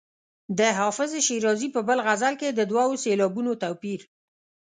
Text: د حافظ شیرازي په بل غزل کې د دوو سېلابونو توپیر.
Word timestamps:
د 0.59 0.59
حافظ 0.79 1.11
شیرازي 1.27 1.67
په 1.75 1.81
بل 1.87 1.99
غزل 2.07 2.33
کې 2.41 2.49
د 2.51 2.59
دوو 2.71 2.93
سېلابونو 3.03 3.51
توپیر. 3.63 3.99